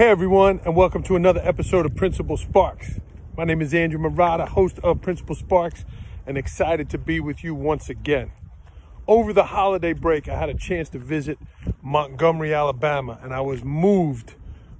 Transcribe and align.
Hey 0.00 0.08
everyone, 0.08 0.62
and 0.64 0.74
welcome 0.74 1.02
to 1.02 1.16
another 1.16 1.42
episode 1.44 1.84
of 1.84 1.94
Principal 1.94 2.38
Sparks. 2.38 3.00
My 3.36 3.44
name 3.44 3.60
is 3.60 3.74
Andrew 3.74 4.00
Marotta, 4.00 4.48
host 4.48 4.78
of 4.82 5.02
Principal 5.02 5.34
Sparks, 5.34 5.84
and 6.26 6.38
excited 6.38 6.88
to 6.88 6.96
be 6.96 7.20
with 7.20 7.44
you 7.44 7.54
once 7.54 7.90
again. 7.90 8.32
Over 9.06 9.34
the 9.34 9.44
holiday 9.44 9.92
break, 9.92 10.26
I 10.26 10.38
had 10.38 10.48
a 10.48 10.54
chance 10.54 10.88
to 10.88 10.98
visit 10.98 11.38
Montgomery, 11.82 12.54
Alabama, 12.54 13.20
and 13.22 13.34
I 13.34 13.42
was 13.42 13.62
moved 13.62 14.36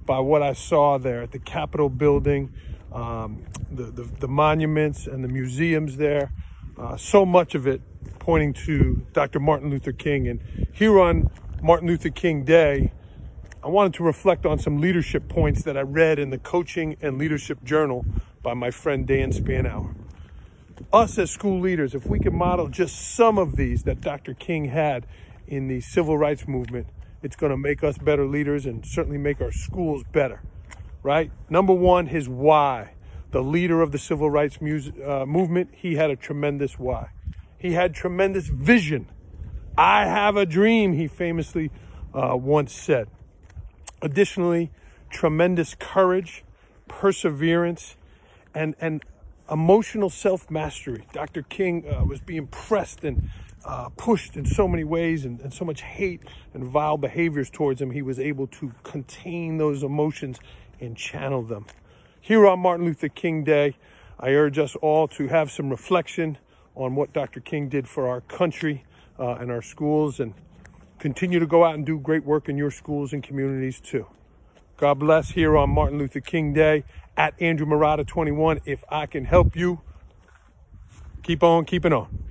by 0.07 0.17
what 0.17 0.41
I 0.41 0.53
saw 0.53 0.97
there 0.97 1.21
at 1.21 1.33
the 1.33 1.39
Capitol 1.39 1.89
building, 1.89 2.51
um, 2.91 3.45
the, 3.69 3.91
the, 3.91 4.09
the, 4.21 4.27
monuments 4.27 5.05
and 5.05 5.23
the 5.23 5.27
museums 5.27 5.97
there. 5.97 6.31
Uh, 6.79 6.97
so 6.97 7.27
much 7.27 7.53
of 7.53 7.67
it 7.67 7.83
pointing 8.17 8.53
to 8.65 9.05
Dr. 9.13 9.39
Martin 9.39 9.69
Luther 9.69 9.91
King. 9.91 10.27
And 10.27 10.67
here 10.73 10.99
on 10.99 11.29
Martin 11.61 11.87
Luther 11.87 12.09
King 12.09 12.43
Day, 12.43 12.91
I 13.63 13.67
wanted 13.67 13.93
to 13.95 14.03
reflect 14.03 14.47
on 14.47 14.57
some 14.57 14.81
leadership 14.81 15.29
points 15.29 15.61
that 15.63 15.77
I 15.77 15.81
read 15.81 16.17
in 16.17 16.31
the 16.31 16.39
Coaching 16.39 16.97
and 16.99 17.19
Leadership 17.19 17.63
Journal 17.63 18.03
by 18.41 18.55
my 18.55 18.71
friend 18.71 19.05
Dan 19.05 19.31
Spainhour. 19.31 19.93
Us 20.91 21.19
as 21.19 21.29
school 21.29 21.59
leaders, 21.59 21.93
if 21.93 22.07
we 22.07 22.19
can 22.19 22.35
model 22.35 22.69
just 22.69 23.15
some 23.15 23.37
of 23.37 23.57
these 23.57 23.83
that 23.83 24.01
Dr. 24.01 24.33
King 24.33 24.65
had 24.65 25.05
in 25.45 25.67
the 25.67 25.79
civil 25.79 26.17
rights 26.17 26.47
movement, 26.47 26.87
it's 27.21 27.35
going 27.35 27.51
to 27.51 27.57
make 27.57 27.83
us 27.83 27.99
better 27.99 28.25
leaders 28.25 28.65
and 28.65 28.83
certainly 28.83 29.19
make 29.19 29.39
our 29.39 29.51
schools 29.51 30.03
better, 30.11 30.41
right? 31.03 31.31
Number 31.47 31.73
one, 31.73 32.07
his 32.07 32.27
why. 32.27 32.95
The 33.29 33.43
leader 33.43 33.83
of 33.83 33.91
the 33.91 33.99
civil 33.99 34.31
rights 34.31 34.57
uh, 34.57 35.25
movement, 35.27 35.69
he 35.75 35.95
had 35.95 36.09
a 36.09 36.15
tremendous 36.15 36.79
why. 36.79 37.09
He 37.59 37.73
had 37.73 37.93
tremendous 37.93 38.47
vision. 38.47 39.07
I 39.77 40.05
have 40.05 40.35
a 40.35 40.47
dream, 40.47 40.93
he 40.93 41.07
famously 41.07 41.69
uh, 42.11 42.35
once 42.35 42.73
said. 42.73 43.07
Additionally, 44.01 44.71
tremendous 45.09 45.75
courage, 45.75 46.43
perseverance, 46.87 47.95
and, 48.53 48.75
and 48.79 49.03
emotional 49.49 50.09
self 50.09 50.49
mastery. 50.49 51.05
Dr. 51.13 51.43
King 51.43 51.85
uh, 51.87 52.03
was 52.05 52.19
being 52.19 52.47
pressed 52.47 53.03
and 53.03 53.29
uh, 53.65 53.89
pushed 53.97 54.35
in 54.35 54.45
so 54.45 54.67
many 54.67 54.83
ways 54.83 55.25
and, 55.25 55.39
and 55.41 55.53
so 55.53 55.65
much 55.65 55.81
hate 55.81 56.21
and 56.53 56.63
vile 56.63 56.97
behaviors 56.97 57.49
towards 57.49 57.81
him. 57.81 57.91
He 57.91 58.01
was 58.01 58.19
able 58.19 58.47
to 58.47 58.73
contain 58.83 59.57
those 59.57 59.83
emotions 59.83 60.39
and 60.79 60.97
channel 60.97 61.43
them. 61.43 61.65
Here 62.19 62.47
on 62.47 62.59
Martin 62.59 62.85
Luther 62.85 63.09
King 63.09 63.43
Day, 63.43 63.75
I 64.19 64.31
urge 64.31 64.57
us 64.57 64.75
all 64.77 65.07
to 65.09 65.27
have 65.27 65.51
some 65.51 65.69
reflection 65.69 66.37
on 66.75 66.95
what 66.95 67.13
Dr. 67.13 67.39
King 67.39 67.69
did 67.69 67.87
for 67.87 68.07
our 68.07 68.21
country 68.21 68.83
uh, 69.19 69.33
and 69.33 69.51
our 69.51 69.61
schools 69.61 70.19
and 70.19 70.33
Continue 71.01 71.39
to 71.39 71.47
go 71.47 71.65
out 71.65 71.73
and 71.73 71.83
do 71.83 71.97
great 71.97 72.23
work 72.23 72.47
in 72.47 72.57
your 72.57 72.69
schools 72.69 73.11
and 73.11 73.23
communities 73.23 73.79
too. 73.79 74.05
God 74.77 74.99
bless 74.99 75.31
here 75.31 75.57
on 75.57 75.71
Martin 75.71 75.97
Luther 75.97 76.19
King 76.19 76.53
Day 76.53 76.83
at 77.17 77.33
Andrew 77.41 77.65
Marotta 77.65 78.05
21. 78.05 78.61
If 78.65 78.83
I 78.87 79.07
can 79.07 79.25
help 79.25 79.55
you, 79.55 79.81
keep 81.23 81.41
on 81.41 81.65
keeping 81.65 81.91
on. 81.91 82.30